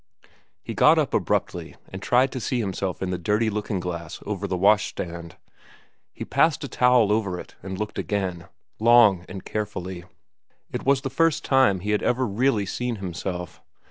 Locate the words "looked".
7.77-7.99